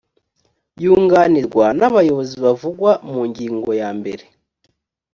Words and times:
yunganirwa 0.83 1.65
n 1.79 1.81
abayobozi 1.87 2.35
bavugwa 2.45 2.91
mu 3.11 3.21
ngingo 3.29 3.69
yambere 3.81 4.25